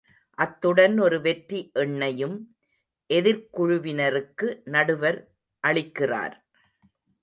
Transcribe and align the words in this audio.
அத்துடன் 0.37 0.95
ஒரு 0.99 1.21
வெற்றி 1.21 1.71
எண்ணையும் 1.75 2.37
எதிர்க்குழுவினருக்கு 3.09 4.47
நடுவர் 4.63 5.19
அளிக்கிறார். 5.63 6.35